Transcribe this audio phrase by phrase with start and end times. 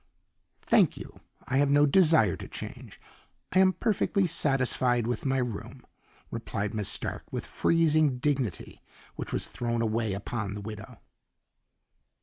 [0.63, 2.99] "Thank you; I have no desire to change.
[3.51, 5.85] I am perfectly satisfied with my room,"
[6.31, 8.81] replied Miss Stark with freezing dignity,
[9.15, 10.97] which was thrown away upon the widow.